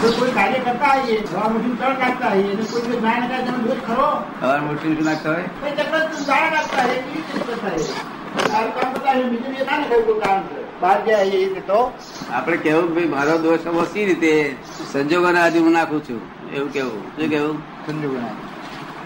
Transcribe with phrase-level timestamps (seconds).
[0.00, 3.80] કોઈ કાર્ય કરતા આવીએ હવા મુઠી તળ નાખતા આવીએ અને કોઈ દિવસ ના નખાય દોષ
[3.82, 4.06] ખરો.
[4.40, 5.96] હવાર મોટી શું નાખતા હોય ચક્ર
[6.28, 7.76] દાણા નાખતા આવીએ કેવી રીતે કરતા
[8.46, 10.44] સારું કામ કરતા આવીએ બીજું એ ના નખાય કોઈ કારણ
[10.82, 11.80] બહાર ગયા એ રીતે તો?
[12.32, 14.32] આપણે કેવું ભાઈ મારો દોષ હવે સી રીતે
[14.92, 16.20] સંજોગોના આધીન હું નાખું છું?
[16.54, 17.56] એવું કેવું શું કેવું
[17.86, 18.34] સંજોગોના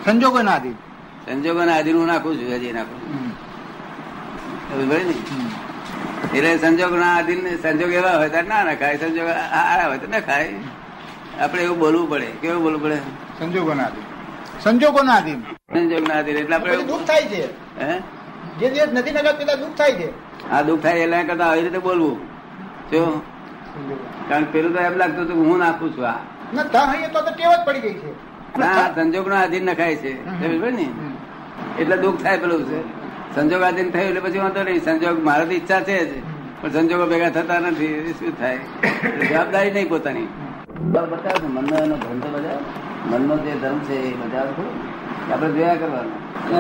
[0.05, 0.77] સંજોગોના આધીન.
[1.27, 3.01] સંજોગોના આધીન હું નાખું છું હજી નાખું
[4.71, 5.15] સમજ ને?
[6.35, 10.21] એટલે સંજોગ ના આધીન સંજોગ એવા હોય ત્યારે ના નખાય સંજોગ આરા હોય તો ન
[10.21, 10.49] ખાય.
[11.41, 12.27] આપણે એવું બોલવું પડે.
[12.27, 12.99] કેવું બોલવું પડે?
[13.39, 14.05] સંજોગોના આધીન
[14.65, 15.41] સંજોગોના આધીન
[15.73, 17.49] સંજોગના આધીન એટલે આપણે દુઃખ થાય છે.
[17.81, 18.01] હે?
[18.59, 20.09] જે દિવસ નથી નખાતું પેલા દુઃખ થાય છે.
[20.53, 22.19] આ દુઃખ થાય એટલે કરતા આવી રીતે બોલવું.
[22.93, 23.23] જો?
[24.29, 26.19] કારણ પેલું તો એમ લાગતું હતું કે હું નાખું છું આ.
[26.55, 28.11] ના તા તો તો ટેવ જ પડી ગઈ છે.
[28.59, 30.13] ના સંજોગ નો આધીન નખાય છે.
[30.71, 30.89] ને?
[31.79, 32.81] એટલે દુઃખ થાય પેલું છે.
[33.35, 34.85] સંજોગ આધીન થયું એટલે પછી વાંધો નહીં.
[34.85, 36.32] સંજોગ મારા ઈચ્છા છે જ.
[36.63, 38.59] પણ સંજોગો ભેગા થતા નથી શું થાય?
[39.29, 40.29] જવાબદારી નહીં પોતાની.
[40.93, 42.29] બતાવો મનનો એનો ધર્મ તો
[43.11, 44.65] મનનો જે ધર્મ છે એ બજાવો
[45.33, 46.11] આપણે જોયા કરવાનો.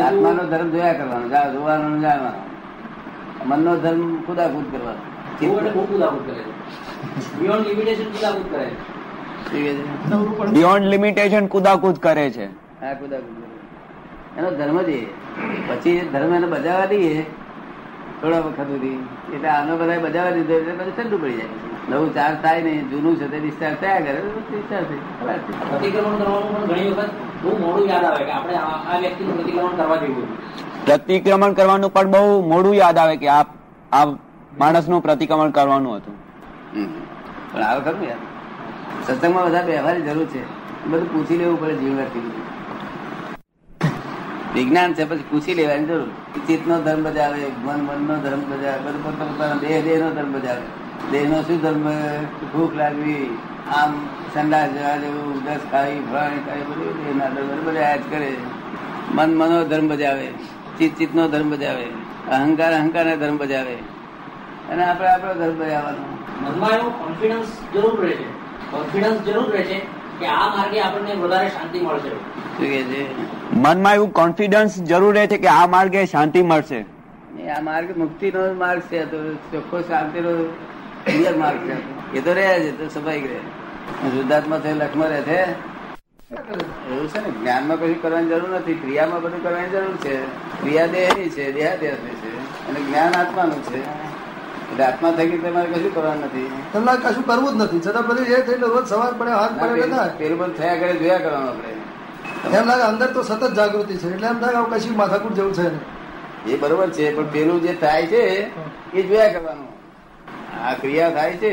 [0.02, 1.52] આત્માનો ધર્મ જોયા કરવાનો.
[1.52, 2.42] જોવાનો જાણવાનો
[3.46, 4.96] મનનો ધર્મ કરવાનો.
[5.90, 6.52] કુદાકુદ કરે છે.
[7.38, 7.66] બિયોન્ડ
[10.86, 12.46] લિમિટેશન કુદાકુદ કરે છે.
[12.46, 13.42] હા કુદાકુદ
[14.38, 15.06] એનો ધર્મ જ એ
[15.68, 17.26] પછી ધર્મ એને બજાવવા દઈએ.
[18.22, 18.98] થોડા વખત સુધી.
[19.34, 21.54] એટલે આનો બધા બજાવવા દીધો એટલે બધું ઠંડુ પડી જાય.
[21.90, 24.20] નવું ચાર્જ થાય નહીં જૂનું છે તે ડિસ્ચાર્જ થયા કરે.
[25.70, 27.10] પ્રતિક્રમણ કરવાનું પણ ઘણી વખત
[27.42, 30.28] બહુ મોડું યાદ આવે કે આપણે આ આ વ્યક્તિનું પ્રતિક્રમણ કરવા જેવું
[30.86, 33.44] પ્રતિક્રમણ કરવાનું પણ બહુ મોડું યાદ આવે કે આ
[33.92, 34.04] આ
[34.60, 36.16] માણસનું પ્રતિક્રમણ કરવાનું હતું.
[37.52, 38.20] પણ આવે ખરું યાર
[39.06, 40.42] સત્સંગમાં બધા વ્યવહારની જરૂર છે.
[40.90, 42.22] બધું પૂછી લેવું પડે જીવનથી
[44.54, 46.08] વિજ્ઞાન છે, પછી પૂછી લેવાની જરૂર
[46.46, 50.60] ચિત્તનો ધર્મ બજાવે મન મન નો ધર્મ બજાવે, બધું પોતાનો દેહ નો ધર્મ બજાવે.
[51.10, 51.90] દેહનો શું ધર્મ?
[52.52, 53.38] ભૂખ લાગવી,
[53.76, 58.36] આમ સંડાસ જવા જેવું દસ ખાવી ફળાણી ખાવી, બધું દેહના ધર્મ બધા જ કરે.
[59.14, 60.26] મન મનો ધર્મ બજાવે,
[60.78, 61.84] ચિત્ત, ચિત્તનો ધર્મ બજાવે,
[62.30, 63.74] અહંકાર અહંકાર ના ધર્મ બજાવે.
[64.70, 66.18] અને આપણે આપણો ધર્મ બજાવવાનો.
[66.40, 68.30] મનમાં એવો કોન્ફિડન્સ જરૂર રહે છે.
[68.70, 72.12] કોન્ફિડન્સ જરૂર રહે છે કે આ માર્ગે આપણને વધારે શાંતિ મળશે.
[73.52, 76.80] મનમાં એવું કોન્ફિડન્સ જરૂર રહે છે કે આ માર્ગે શાંતિ મળશે.
[77.48, 80.32] આ માર્ગ મુક્તિ નો માર્ગ છે તો ચોખ્ખો શાંતિ નો
[81.06, 81.76] ક્લિયર માર્ગ છે.
[82.16, 83.40] એ તો રહે છે તો સ્વાભાવિક રહે
[84.10, 85.40] શુદ્ધાત્મા છે લક્ષ્મણ રહે છે.
[86.90, 87.30] એવું છે ને?
[87.30, 90.16] જ્ઞાનમાં કશું કરવાની જરૂર નથી ક્રિયામાં બધું કરવાની જરૂર છે.
[90.60, 92.68] ક્રિયા દેહની છે દેહાદેહ છે.
[92.68, 94.11] અને જ્ઞાન આત્માનું છે.
[94.72, 96.50] એટલે આત્મા થકી તમારે કશું કરવાનું નથી.
[96.72, 97.80] તમારે કશું કરવું જ નથી.
[97.86, 99.74] છતાં બધું એ થઈને રોજ સવાર પડે હાથ પડે
[100.18, 100.54] પેલું બધું.
[100.58, 101.72] થયા કરે જોયા કરવાનું આપણે.
[102.58, 105.66] એમ લાગે અંદર તો સતત જાગૃતિ છે એટલે એમ થાય કશું માથાકૂટ જેવું છે
[106.52, 108.22] એ બરોબર છે પણ પેલું જે થાય છે
[108.94, 109.68] એ જોયા કરવાનું.
[110.64, 111.50] આ ક્રિયા થાય છે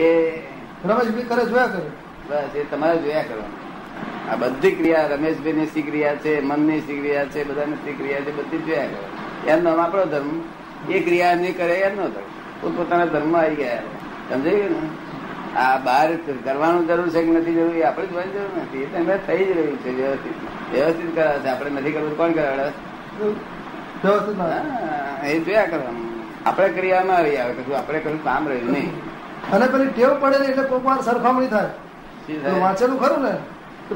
[0.00, 0.04] એ
[0.84, 1.90] રમેશભાઈ કરે જોયા કરે.
[2.28, 3.60] બસ એ તમારે જોયા કરવાનું.
[4.30, 8.24] આ બધી ક્રિયા રમેશભાઈ ની શી ક્રિયા છે મનની શી ક્રિયા છે બધાની શી ક્રિયા
[8.26, 9.06] છે બધી જોયા કરે.
[9.52, 10.30] એમ નામ આપણો ધર્મ.
[10.90, 13.78] એ ક્રિયા નહીં કરે એમનો ધર્મ પોતપોતાના ધર્મ આવી ગયા.
[14.30, 18.82] સમજાય ગયું ને આ બહાર કરવાનું જરૂર છે કે નથી જરૂર આપણે જોવાની જરૂર નથી.
[18.82, 20.32] એ તો એમને થઈ જ રહ્યું છે વ્યવસ્થિત.
[20.72, 21.48] વ્યવસ્થિત કરાવે છે.
[21.48, 22.70] આપણે નથી કરવું કોણ કરાવે?
[25.28, 28.92] એ જોયા કરવાનું આપણે ક્રિયામાં આવી આવે કશું આપણે કશું કામ રહ્યું નહીં.
[29.52, 31.68] અને પેલી ટેવ પડે ને એટલે કોઈક વાર સરખામણી થાય.
[32.42, 32.60] થાય?
[32.60, 33.34] વાંચેલું ખરું ને?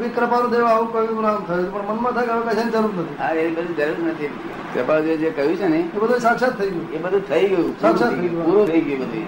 [0.00, 1.66] ભાઈ કૃપાનું દેવ આવું કહ્યું નામ થયું.
[1.72, 3.16] પણ મનમાં થાય હવે કશાની જરૂર નથી.
[3.20, 4.30] હા એ બધી જરૂર નથી.
[4.74, 6.92] કૃપાળુએ જે કહ્યું છે ને એ બધું સાક્ષાત થઈ ગયું.
[6.92, 7.68] એ બધું થઈ ગયું.
[7.80, 8.36] સાક્ષાત થઈ થઈ ગયું.
[8.36, 8.46] ગયું.
[8.46, 9.26] પૂરું થઈ ગયું બધું.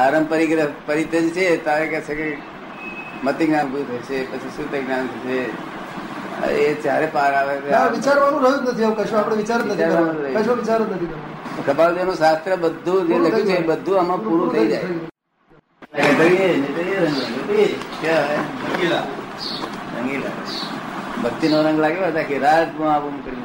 [0.00, 2.26] આરંભ પરિગ્રહ છે તારે કે છે કે
[3.24, 5.38] મતિ જ્ઞાન પૂરું થશે પછી શુદ્ધ જ્ઞાન થશે
[6.64, 7.54] એ ચારે પાર આવે
[7.96, 9.18] વિચારવાનું રહ્યું નથી હવે કશું.
[9.18, 10.34] આપણે વિચાર નથી.
[10.36, 11.08] કશો વિચાર નથી.
[11.66, 15.13] કપાલદેવનું શાસ્ત્ર બધું જે લખ્યું છે એ બધું આમાં પૂરું થઈ જાય.
[21.22, 23.44] ભક્તિ નો રંગ લાગ્યો હતા કે રાત આવું કર્યું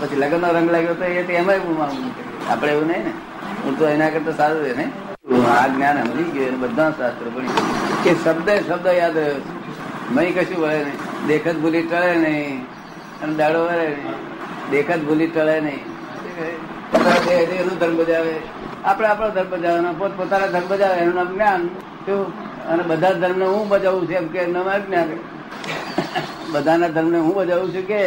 [0.00, 3.12] પછી લગ્ન નો રંગ લાગ્યો તો એ એમાંય બૂમ આવું કર્યું આપણે એવું નહીં ને
[3.64, 3.78] હું.
[3.78, 4.86] તો એના કરતા સારું છે ને
[5.48, 7.54] આ જ્ઞાન સમજી ગયું બધા શાસ્ત્રો ભણી
[8.04, 9.40] કે શબ્દ શબ્દ યાદ રહ્યો
[10.10, 12.58] મય કશું વળે નહીં દેખત ભૂલી ટળે નહીં
[13.22, 14.16] અને દાડો વળે નહીં
[14.70, 15.84] દેખત ભૂલી ટળે નહીં
[17.60, 18.34] એનું ધર્મ બજાવે
[18.84, 21.62] આપણે આપણો ધર્મ બજાવવાનો પોત પોતાના ધર્મ બજાવે એનું નામ જ્ઞાન
[22.06, 22.20] શું
[22.70, 25.08] અને બધા ધર્મને હું બજાવું છું એમ કે એનું નામ અજ્ઞાન
[26.52, 28.00] બધાના ધર્મને હું બજાવું છું કે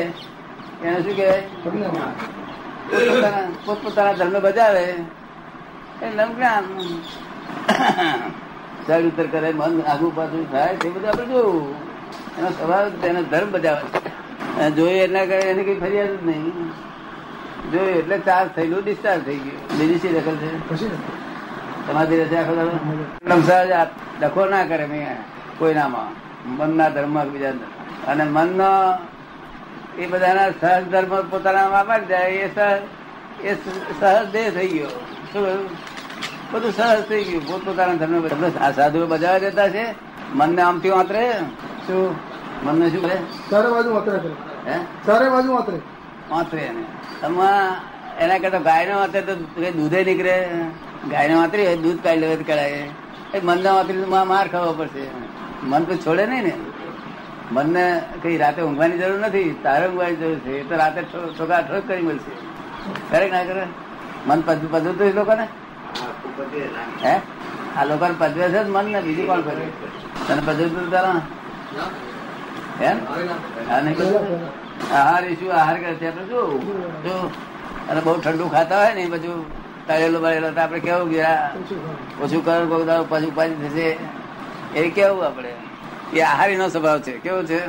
[0.84, 1.28] એને શું કે
[1.64, 4.86] પોતપોતાના પોતપોતાના ધર્મ બજાવે.
[6.02, 6.66] એ નામ જ્ઞાન.
[8.88, 11.68] ચડ ઉતર કરે, મન આગુ પાછું થાય, તે બધું આપણે જોવું.
[12.38, 12.92] એનો સ્વભાવ જ
[13.32, 13.86] ધર્મ બજાવે
[14.78, 16.72] જોઈએ એના કરે, એની કઈ ફરિયાદ જ નહીં.
[17.74, 19.78] જોયું એટલે ચાર્જ થયેલું ડિસ્ચાર્જ થઈ ગયું.
[19.80, 20.14] બીજી શી?
[20.14, 20.88] દખલ છે
[21.88, 23.86] તમારી આ
[24.22, 25.18] ડખો ના કરે મેં
[25.60, 26.10] કોઈનામાં.
[26.58, 27.54] મનના ધર્મ બીજા
[28.08, 28.72] અને મનનો
[29.98, 32.82] એ બધાના સહજ ધર્મ પોતાના વાપરી જાય એ સહજ
[33.44, 33.54] એ
[34.00, 34.92] સહજ દેહ થઈ ગયો.
[35.34, 35.44] શું
[36.52, 38.24] બધું સહજ થઈ ગયું પોત પોતાના ધર્મ
[38.62, 39.86] આ સાધુઓ બજાવવા દેતા છે
[40.34, 41.32] મનને આમથી વાંતરે?
[41.88, 42.16] શું?
[42.66, 43.18] મનને શું કરે
[43.52, 44.18] ચારે બાજુ વાતરે
[44.68, 44.78] હે?
[45.06, 45.80] ચારે બાજુ વાતરે.
[46.30, 46.84] વાંતરે એને.
[47.24, 49.36] એમાં એના કરતા ગાય નો તો
[49.72, 50.36] દૂધે નીકળે.
[51.10, 52.90] ગાયને વાંતરી હોય દૂધ કાઢી લેવા કરાય.
[53.34, 55.08] એ મનના વાંતરી માર ખાવો પડશે.
[55.64, 56.54] મન તો છોડે નહીં ને.
[57.52, 59.60] મનને કઈ રાતે ઊંઘવાની જરૂર નથી.
[59.64, 60.60] તારે ઊંઘવાની જરૂર છે.
[60.60, 61.02] એ તો રાતે
[61.38, 62.34] ઠોકા ઠોક કરી મળશે.
[63.20, 63.66] કે ના કરે
[64.28, 65.48] મન પદ પદવું તો એ લોકોને?
[67.06, 67.16] હે?
[67.78, 69.66] આ લોકોને પદવે છે મન ને બીજું કોણ કરે
[70.28, 71.22] તને પદવું તું તારા?
[72.82, 72.98] એમ?
[74.94, 75.54] આહાર એ શું?
[75.54, 77.54] આહાર કરે છે આપણે શું?
[77.90, 81.52] અને બહુ ઠંડુ ખાતા હોય ને બધું તળેલું બળેલો, તો આપણે કેવું ગયા
[82.22, 83.98] ઓછું કરો કોઈ દાડો પછી ઉપાધિ થશે?
[84.76, 85.54] એ કેવું આપણે?
[86.14, 87.12] એ આહારી નો સ્વભાવ છે.
[87.12, 87.68] કેવો છે?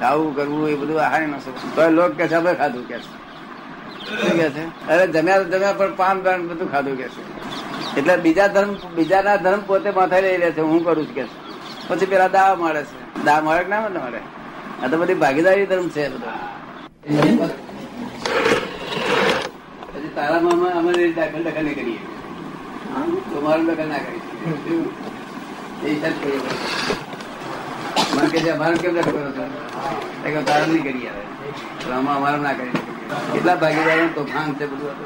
[0.00, 3.24] ખાવું કરવું, એ બધું આહારી નો સ્વભાવ લોક કે છે, આપણે ખાધું કે છે.
[4.48, 4.88] છે?
[4.88, 7.22] અરે જમ્યા જમ્યા, પણ પાન પાન બધું ખાધું કે છે.
[7.96, 11.88] એટલે બીજા ધર્મ, બીજાના ધર્મ પોતે માથે લઈ લે છે, હું કરું છું કે છે.
[11.88, 13.03] પછી પેલા દાવા મળે છે.
[13.26, 14.20] દા મળે ના મળે
[14.82, 16.30] આ તો બધી ભાગીદારી ધર્મ છે બધો
[19.90, 22.00] પછી તારામાં અમે દાખલ દખલ નહીં કરીએ.
[23.30, 24.22] તમારું દખલ ના કરી.
[25.82, 26.40] એ હિસાબ કરીએ
[28.14, 29.44] મને કેમ કરો છો?
[30.46, 31.22] તારા નહીં કરી આવે
[31.90, 32.72] આમાં અમારું ના કરી
[33.32, 34.96] કેટલા ભાગીદારો તોફાન છે બધું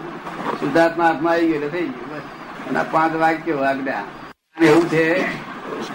[0.60, 2.24] શુદ્ધાત્મા હાથમાં આવી ગયો એટલે થઈ ગયું, બસ.
[2.68, 3.90] અને પાંચ વાક્યો આગળ
[4.56, 5.04] એવું છે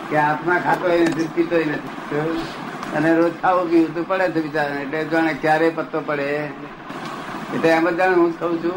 [0.10, 2.42] કે આત્મા ખાતો નથી પીતો નથી.
[2.96, 6.24] અને રોજ ખાવું પીવું તો પડે છે બિચારા એટલે જાણે ક્યારે પત્તો પડે.
[7.54, 8.72] એટલે એમ જ જાણે હું જ ખાઉં છું.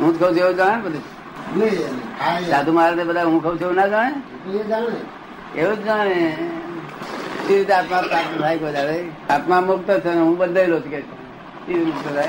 [0.00, 3.74] હું જ ખાઉં છું એવું જાણે ને બધું સાધુ મહારાજ બધા હું ખાઉં છું એવું
[3.74, 5.60] ના જાણે?
[5.60, 6.10] એવું જ જાણે.
[6.10, 11.74] એ રીતે આત્મા પ્રાપ્ત થાય બધા આત્મા મુક્ત છે હું બંધાયેલો છું કે.
[11.74, 12.28] મુક્ત થાય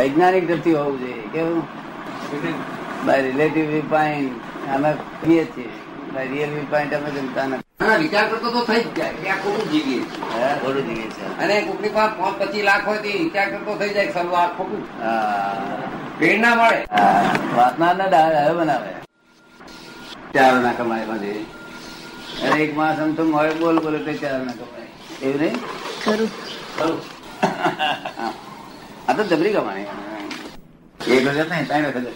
[0.00, 1.28] વૈજ્ઞાનિક દ્રષ્ટિ હોવું જોઈએ.
[1.32, 1.62] કેવું?
[3.06, 3.82] બાય રિલેટિવ વ્યૂ
[4.74, 5.68] અમે કહીએ છીએ.
[6.14, 7.98] રિયલ વ્યૂ પોઈન્ટ અમે જમતા નથી.
[8.02, 9.12] વિચાર કરતો તો થઈ જ જાય.
[9.22, 10.02] કે આ ખોટું જીવીએ
[11.14, 11.28] છીએ.
[11.42, 14.48] અને કોકની પાસે પાંચ પચીસ લાખ હોય તો વિચાર કરતો થઈ જાય કે સર્વ આ
[14.56, 14.82] ખોટું.
[15.00, 15.90] હા.
[16.20, 16.78] ભેડ ના મળે.
[16.90, 17.22] હા,
[17.56, 18.92] વાસના ના હવે બનાવે.
[20.34, 21.32] ચાર ના કમાય બધે
[22.44, 24.88] અરે એક માસ આમ તો મળે બોલ બોલે તો ચાર ના કમાય.
[25.22, 25.56] એવું નહીં?
[26.04, 26.30] ખરું.
[29.08, 29.88] આ તો જબરી કમાણી.
[31.00, 32.06] એક વખત નહીં ત્રણ વખત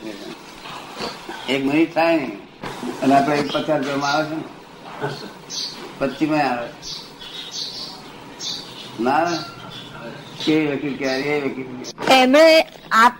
[1.48, 2.34] એક મિનિટ થાય નહીં.
[3.02, 4.42] અને આપડે પચાસ રૂપિયામાં આવે છે ને?
[5.98, 6.66] પચીસમાં આવે.
[8.98, 9.26] ના
[10.44, 11.68] કે વકીલ ક્યારે એ વકીલ
[12.18, 12.66] એમણે
[13.02, 13.14] આપ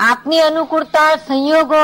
[0.00, 1.82] આપની અનુકૂળતા સંયોગો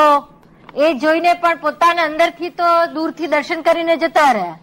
[0.75, 4.57] એ જોઈને પણ પોતાના અંદરથી તો દૂરથી દર્શન કરીને જતા રહ્યા.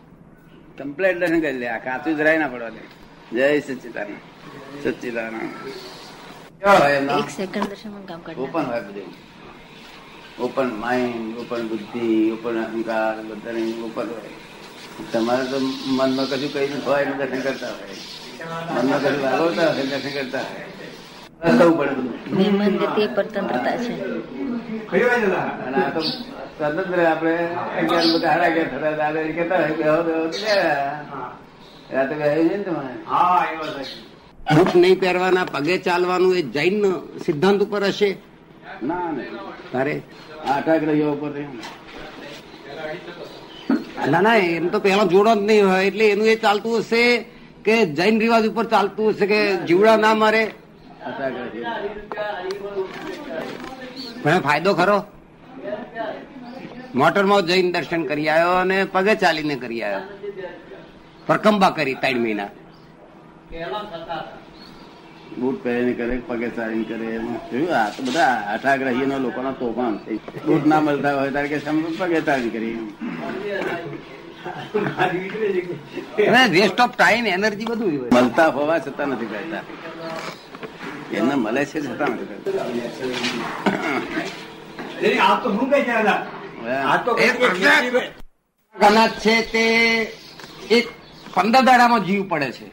[0.79, 1.69] કમ્પ્લેટ દર્શન કરી લે.
[1.71, 2.81] આ કાચું જરાય ના પડવા દે.
[3.33, 3.47] જય
[6.81, 7.19] હોય એમના?
[7.19, 9.15] એક સેકન્ડ દર્શન કામ કરી ઓપન હોય બધું
[10.41, 14.31] ઓપન માઇન્ડ ઓપન બુદ્ધિ ઓપન અહંકાર બધાને ઓપન હોય.
[15.13, 18.83] તમારે તો મનમાં કશું કઈ હોય એનું દર્શન કરતા હોય.
[18.83, 20.65] મનમાં કશું વાગવતા હોય દર્શન કરતા હોય.
[21.45, 21.51] ને
[34.57, 38.17] બૂટ નહીં પહેરવાના પગે ચાલવાનું એ જૈન સિદ્ધાંત ઉપર હશે.
[38.83, 39.35] ના નહીં
[39.73, 40.03] તારે
[40.49, 41.31] આટાગ્રહીઓ ઉપર
[44.11, 45.85] ના ના, એમ તો પેલા જોડો જ નહીં હોય.
[45.87, 47.25] એટલે એનું એ ચાલતું હશે
[47.65, 50.43] કે જૈન રિવાજ ઉપર ચાલતું હશે કે જીવડા ના મારે.
[54.23, 54.99] પણ ફાયદો ખરો.
[56.95, 60.03] મોટરમાં જૈન દર્શન કરી આવ્યો અને પગે ચાલીને કરી આવ્યો.
[61.27, 62.49] પરકંબા કરી ત્રણ મહિના.
[65.39, 67.39] બૂટ પહેરીને કરે પગે ચાલીને કરે એમાં.
[67.51, 69.95] જોયું આ તો બધા આઠાગ્રહી નો લોકોનો તોફાન
[70.47, 71.59] બૂટ ના મળતા હોય ત્યારે કે
[71.99, 72.75] પગે ચાલી કરી
[76.57, 79.63] વેસ્ટ ઓફ ટાઈમ એનર્જી બધું મળતા હોવા છતાં નથી કરતા.
[81.13, 82.65] એમને મળે છે છતાં નથી કરતા.
[89.23, 89.65] છે તે
[90.71, 90.87] એક
[91.35, 92.67] પંદર દાડામાં જીવ પડે છે.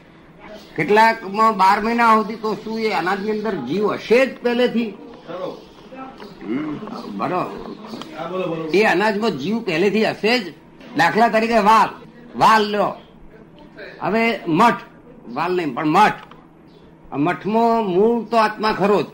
[0.76, 4.94] કેટલાકમાં બાર મહિના સુધી તો શું એ અનાજની અંદર જીવ હશે જ પહેલેથી.
[7.16, 8.70] બરોબર.
[8.74, 10.54] એ અનાજમાં જીવ પહેલેથી હશે જ?
[10.96, 11.88] દાખલા તરીકે વાલ.
[12.38, 12.94] વાલ લો.
[14.00, 14.74] હવે મઠ.
[15.28, 16.12] વાલ નહીં પણ મઠ.
[17.12, 19.06] મઠમાં મૂળ તો આત્મા ખરો જ.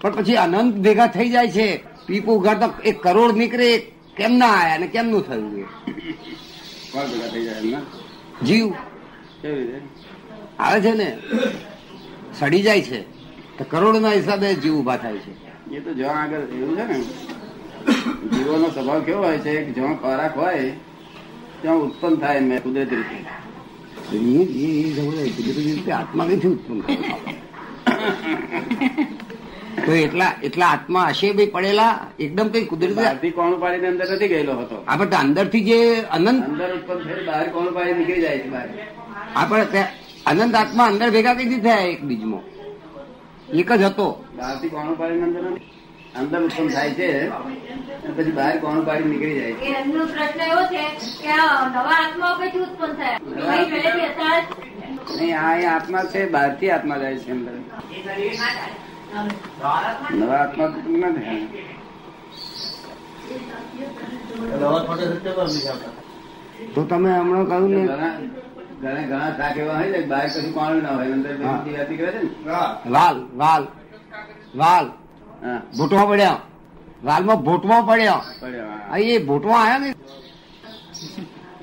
[0.00, 1.80] પણ પછી અનંત ભેગા થઈ જાય છે.
[2.06, 3.78] પીપું ઘર તો એક કરોડ નીકળે.
[4.16, 5.64] કેમ ના આયા ને કેમનું થયું એ?
[8.44, 8.70] જીવ.
[9.42, 10.01] કેવી રીતે?
[10.62, 11.18] આવે છે ને
[12.38, 13.00] સડી જાય છે
[13.58, 15.32] તો કરોડના હિસાબે જીવ ઊભા થાય છે.
[15.76, 16.98] એ તો જ્યાં આગળ એવું છે ને
[18.28, 20.70] જીવોનો સ્વભાવ કેવો હોય છે કે જ્યાં ખોરાક હોય
[21.62, 23.18] ત્યાં ઉત્પન્ન થાય મેં કુદરતી રીતે.
[25.30, 26.80] કુદરતી રીતે આત્મા નથી ઉત્પન્ન
[29.86, 34.52] તો એટલા એટલા આત્મા હશે ભાઈ પડેલા એકદમ કઈ કુદરતી કોણ પાડીને અંદર નથી ગયેલો
[34.52, 34.84] હતો.
[34.88, 38.68] આપણે અંદરથી જે અનંત અંદર ઉત્પન્ન થઈ બહાર કોણ પાડી નીકળી જાય છે બહાર?
[39.36, 42.44] આપણે તે- અનંત આત્મા અંદર ભેગા કઈ રીતે થયા એક બીજમાં?
[43.60, 44.06] એક જ હતો.
[44.38, 45.42] બહારથી કોણ પાડીને અંદર
[46.20, 47.08] અંદર ઉત્પન્ન થાય છે.
[48.16, 49.66] પછી બહાર કોણ પાડી નીકળી જાય છે.
[49.80, 50.82] એમનો પ્રશ્ન એવો છે
[51.22, 51.34] કે
[51.72, 53.18] નવા આત્મા કઈથી ઉત્પન્ન થયા?
[55.16, 57.54] નહીં આ અહીં આત્મા છે બહારથી આત્મા જાય છે અંદર.
[60.18, 61.44] નવા આત્મા ઉત્પન્ન ના થાય
[66.74, 67.82] તો તમે હમણાં કહ્યું ને
[68.82, 71.58] ઘણા ઘણા ઘણા શાક એવા હોય છે બહાર કશું કોણ ના હોય અંદર હા.
[71.64, 72.30] કરે છે ને.
[72.90, 73.64] વાલ વાલ
[74.54, 74.86] વાલ.
[75.76, 76.38] ભૂટમાં પડ્યા.
[77.04, 78.20] વાલમાં ભૂટમાં પડ્યો,
[78.96, 79.90] એ ભૂટમાં આવ્યો ને?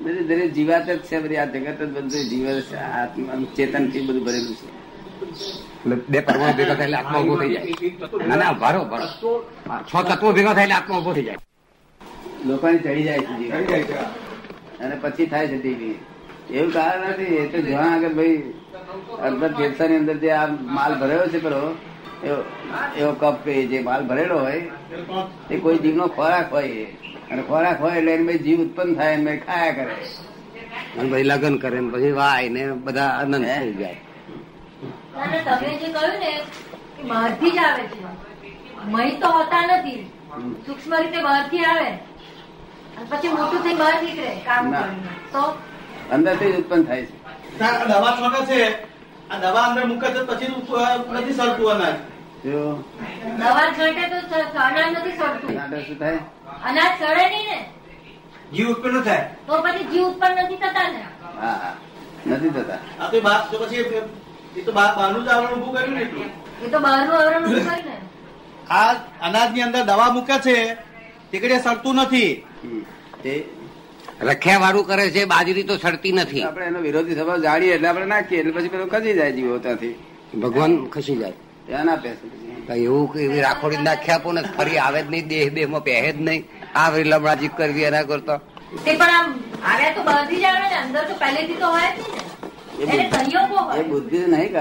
[0.02, 2.76] બધી દરેક જીવાત જ છે બધી આ જગત જ બધું જીવ છે.
[2.76, 4.68] આત્મા ચેતનથી બધું ભરેલું છે.
[5.82, 8.28] એટલે બે પરમાણુ ભેગા થાય એટલે આત્મા ઊભો થઈ જાય.
[8.28, 9.06] ના ના ભરો ભરો.
[9.88, 11.38] છ તત્વો ભેગા થાય એટલે આત્મા ઊભો થઈ જાય.
[12.46, 13.98] લોકોને ચડી જાય છે
[14.84, 15.94] અને પછી થાય છે ટીવી
[16.56, 18.38] એવું કારણ નથી એ તો જ્યાં આગળ ભાઈ
[19.26, 20.46] અંદર ફેફસાની અંદર જે આ
[20.78, 21.60] માલ ભરેલો છે પેલો
[22.28, 22.38] એવો
[23.00, 24.62] એવો કપ કે જે માલ ભરેલો હોય
[25.50, 26.86] એ કોઈ જીવનો ખોરાક હોય
[27.30, 29.94] અને ખોરાક હોય એટલે એને ભાઈ જીવ ઉત્પન્ન થાય એમ ખાયા કરે.
[30.98, 33.98] અને પછી લગ્ન કરે ને પછી વાય ને બધા આનંદ થઈ જાય.
[35.46, 36.30] તમે જે કહ્યું ને
[36.96, 37.98] કે બહારથી જ આવે છે.
[38.92, 40.02] મહી તો હોતા નથી.
[40.66, 41.88] સૂક્ષ્મ રીતે બહારથી આવે.
[43.10, 45.12] પછી મોટું થઈ બહાર નીકળે કામ કરીને.
[45.32, 45.42] તો
[46.12, 47.14] અંદરથી થી ઉત્પન્ન થાય છે.
[47.88, 48.60] દવા છોટે છે.
[49.30, 50.48] આ દવા અંદર મૂકે છે પછી
[51.12, 51.96] નથી સરતું અનાજ.
[52.44, 52.84] જો.
[53.38, 55.50] દવા છાંટે તો અનાજ નથી સરતું
[55.86, 56.20] શું થાય?
[56.64, 57.58] અનાજ સડે નહીં ને.
[58.52, 59.24] જીવ ઉત્પન્ન થાય.
[59.46, 61.02] તો પછી જીવ ઉત્પન્ન નથી થતા ને.
[61.40, 61.74] હા હા.
[62.26, 62.78] નથી થતા.
[63.00, 63.84] આ તો બહાર તો પછી
[64.56, 66.28] એ તો બહાર બહારનું જ આવરણ ઊભું કર્યું ને એટલું.
[66.64, 67.96] એ તો બહારનું આવરણ ને.
[68.70, 70.56] આ અનાજની અંદર દવા મૂકે છે
[71.30, 72.30] તીકડે સરતું નથી.
[74.28, 76.44] રખ્યા વાળું કરે છે બાજરી તો સડતી નથી.
[76.44, 79.94] આપણે એનો વિરોધી સ્વભાવ જાણીએ એટલે આપણે નાખીએ એટલે પછી પેલો ખસી જાય જીવો ત્યાંથી.
[80.42, 81.36] ભગવાન ખસી જાય.
[81.66, 82.24] ત્યાં ના પેસે
[82.86, 86.18] એવું કે એવી રાખોડી નાખ્યા આપો ને ફરી આવે જ નહીં દેહ દેહમાં પહે જ
[86.28, 86.42] નહીં.
[86.80, 88.40] આ વળી લમણાજી કરવી એના કરતા.
[88.84, 89.26] તે પણ
[89.70, 91.90] આવે તો બહારથી જ આવે ને અંદર તો પહેલેથી તો હોય
[92.80, 94.52] એ બુદ્ધિ નહીં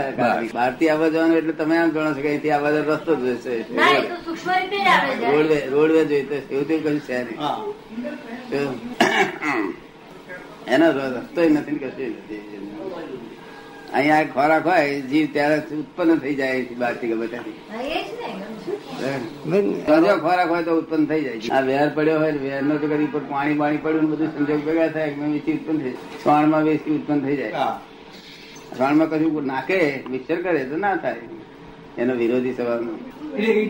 [0.53, 3.75] બહારથી આવવા જવાનું એટલે તમે આમ જાણો છો કે અહીંથી આવવા જવાનો રસ્તો જ જોઈશે
[3.77, 5.27] ના એ તો સૂક્ષ્મ રીતે જ આવે છે.
[5.35, 8.98] રોડવે રોડવે જોઈતો એવું તેવું કશું છે નહીં.
[10.67, 12.59] એનો રસ્તો નથી કશું નથી.
[13.93, 17.07] અહીંયા ખોરાક હોય જીવ ત્યારે ઉત્પન્ન થઈ જાય બહાર બહારથી
[19.87, 21.49] જો ખોરાક હોય તો ઉત્પન્ન થઈ જાય.
[21.51, 24.65] આ વેર પડ્યો હોય વેર નો તો કદી ઉપર પાણી પાણી પડ્યું ને બધું સંજોગ
[24.65, 25.93] ભેગા થાય કે વેચી ઉત્પન્ન થઈ જાય.
[26.23, 27.51] શ્વાણમાં વેચી ઉત્પન્ન થઈ જાય.
[27.51, 27.81] હા.
[28.77, 31.15] શ્વાણમાં કશું નાખે મિક્સર કરે તો ના થાય.
[32.01, 32.81] એનો વિરોધી સ્વભાવ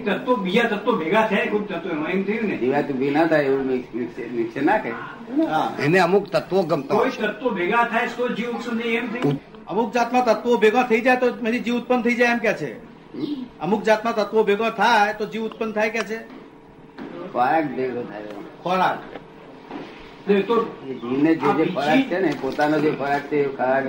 [0.08, 2.56] તત્વો બીજા તત્વો ભેગા થયા કોઈ તત્વો એમાં એમ થયું ને?
[2.58, 4.92] જીવાત ઊભી ના થાય એવું મિક્સર મિક્સર નાખે
[5.86, 7.10] એને અમુક તત્વો ગમતા હોય.
[7.10, 9.40] તત્વો ભેગા થાય તો જીવ ઉત્પન્ન એમ થયું?
[9.68, 12.72] અમુક જાતના તત્વો ભેગા થઈ જાય તો પછી જીવ ઉત્પન્ન થઈ જાય એમ કે છે.
[13.60, 16.20] અમુક જાતના તત્વો ભેગા થાય તો જીવ ઉત્પન્ન થાય કે છે?
[17.34, 18.24] ખોરાક ભેગો થાય
[18.64, 19.00] ખોરાક.
[20.28, 20.56] એટલે તો
[20.90, 23.84] એ જીવને જે જે ખોરાક છે ને પોતાનો જે ખોરાક છે એ ખોરાક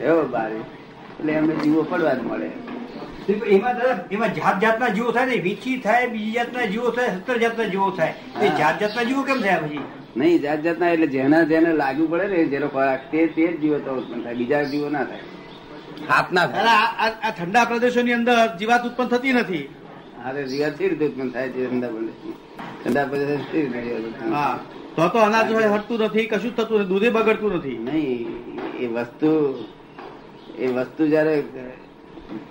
[0.00, 0.58] થયો બારે.
[1.18, 2.50] એટલે એમને જીવો પડવા જ મળે.
[3.32, 7.36] એમાં દાદા એમાં જાત જાતના જીવો થાય ને વીછી થાય બીજી જાતના જીવો થાય સત્તર
[7.38, 8.14] જાતના જીવો થાય.
[8.42, 9.78] એ જાત જાતના જીવો કેમ થયા પછી?
[10.16, 13.78] નહીં જાત જાતના એટલે જેના જેને લાગુ પડે ને જેનો ખોરાક તે તે જ જીવો
[13.78, 15.18] તો ઉત્પન્ન થાય બીજા જીવો ના થાય.
[16.08, 19.68] હાથના અરે આ આ- આ ઠંડા પ્રદેશોની અંદર જીવાત ઉત્પન્ન થતી નથી.
[20.24, 22.32] અરે જીવાત સી રીતે ઉત્પન્ન થાય છે ઠંડા પ્રદેશ
[22.84, 23.68] ઠંડા પ્રદેશ રીતે
[24.20, 24.30] થાય?
[24.30, 24.58] હા.
[24.96, 27.78] તો તો અનાજ હોય હટતું નથી કશું જ થતું નથી દૂધે બગડતું નથી.
[27.78, 28.26] નહીં
[28.78, 29.58] એ વસ્તુ
[30.58, 31.42] એ વસ્તુ જયારે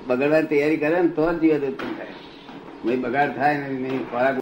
[0.07, 2.95] બગાડવાની તૈયારી કરે ને તો જ જીવત ઉત્પન્ન થાય.
[2.95, 4.35] બગાડ થાય ને નહીં ખોરાક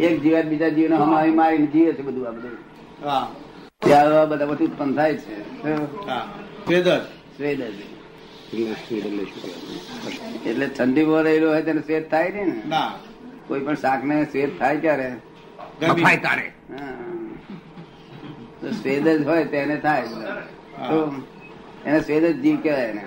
[0.00, 2.58] એક જીવાત બીજા જીવને હમાવી મારીને જીવે છે બધું આ બધું.
[3.04, 3.30] હા.
[4.24, 5.34] બધા બધું ઉત્પન્ન થાય છે.
[10.50, 12.62] એટલે ઠંડી બહુ રહેલું હોય તેને શ્વેત થાય ને?
[13.48, 15.12] કોઈ પણ શાક ને શ્વેત થાય ક્યારે.
[16.16, 16.52] તારે.
[18.82, 20.02] શ્વેદ જ હોય તેને થાય.
[20.88, 21.22] તો
[21.86, 23.02] એને સ્વેદ જ જીવ કહેવાય એને.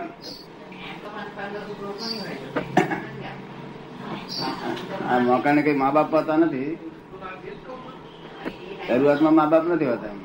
[5.10, 6.72] આ મોકાને કઈ મા બાપ હોતા નથી?
[8.88, 10.16] શરૂઆતમાં મા બાપ નથી હોતા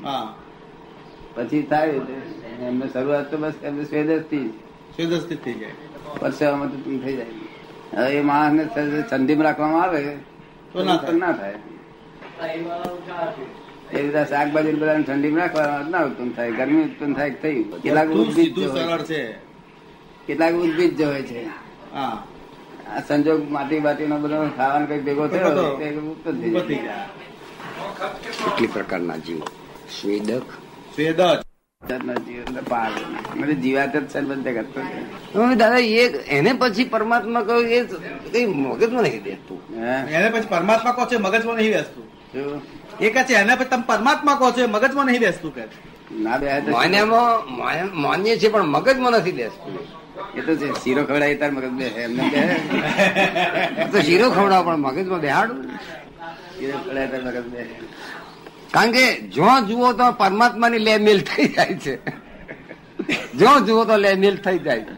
[1.34, 1.92] પછી થાય
[2.68, 4.48] એમને શરૂઆત તો બસ એમને સ્વેદસ્થી
[4.94, 5.74] સ્વેદસ્થી થઈ જાય.
[6.20, 7.34] પરસેવામાં તો થઈ જાય.
[7.96, 10.00] હવે એ માણસને સંધિમ રાખવામાં આવે.
[10.72, 11.58] તો ના થાય.
[13.92, 18.26] એ રીતે શાકભાજી બધા ઠંડી ઠંડીમાં ના ઉત્પન્ન થાય ગરમી ઉત્પન્ન થાય થયું કેટલાક બધું
[18.28, 19.20] ઉદ્ભિજ સરળ છે.
[20.26, 21.40] કેટલાક ઉદ્ભિજ જ હોય છે.
[21.94, 25.50] આ સંજોગ માટી બાટી નો બધો ખાવાનો કઈ ભેગો થયો
[26.12, 27.06] ઉત્પન્ન થઈ જાય.
[28.44, 29.40] કેટલી પ્રકારના જીવ?
[29.96, 30.48] સ્વેદક?
[30.94, 31.20] સ્વેદ જ
[31.82, 32.92] જાતના જીવ એટલે પાર.
[33.36, 34.98] મને જીવાત જ છે ને બધે કરતો છે.
[35.34, 36.04] હવે દાદા એ
[36.38, 37.78] એને પછી પરમાત્મા કહ્યું એ
[38.32, 39.58] કઈ મગજમાં નહીં બેસતું?
[40.16, 42.06] એને પછી પરમાત્મા કહો છે મગજમાં નહીં બેસતું?
[43.00, 45.64] એ કહે છે એના પછી તમે પરમાત્મા કહો છો એ મગજમાં નહીં બેસતું કે
[46.22, 49.74] ના બે માન્યામાં માન- માન્ય છે પણ મગજમાં નથી બેસતું.
[50.34, 52.40] એ તો છે શીરો ખવડાય તાર મગજ બે એમને કે
[53.92, 55.58] તો શીરો ખવડાવ પણ મગજમાં બેહાડું.
[56.58, 57.60] શીરો ખવડાય તાર મગજ બે
[58.72, 61.94] કારણ કે જો જુઓ તો પરમાત્માની લે મિલ થઈ જાય છે.
[63.34, 64.80] જો જુઓ તો લે મિલ થઈ જાય.
[64.80, 64.94] છે